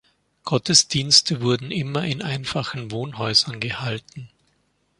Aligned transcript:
Gottesdienste 0.45 1.41
wurden 1.41 1.69
immer 1.69 2.03
in 2.07 2.23
einfachen 2.23 2.89
Wohnhäusern 2.89 3.59
gehalten. 3.59 4.31